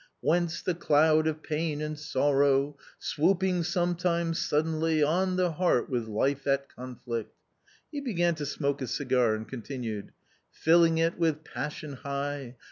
"Whence 0.19 0.63
the 0.63 0.73
cloud 0.73 1.27
of 1.27 1.43
pain 1.43 1.79
and 1.79 1.95
sorrow 1.95 2.75
Swooping 2.97 3.61
sometimes 3.61 4.39
suddenly 4.39 5.03
On 5.03 5.35
the 5.35 5.51
heart 5.51 5.91
with 5.91 6.07
life 6.07 6.47
at 6.47 6.67
conflict/ 6.75 7.29
1 7.29 7.33
He 7.91 8.01
began 8.01 8.33
to 8.33 8.45
smoke 8.47 8.81
a 8.81 8.87
cigar 8.87 9.35
and 9.35 9.47
continued:—" 9.47 10.11
Filling 10.63 10.97
it 10.97 11.19
with 11.19 11.43
passion 11.43 11.93
high. 11.93 12.55